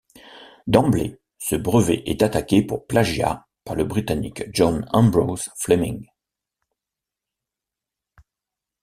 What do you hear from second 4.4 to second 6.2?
John Ambrose Fleming.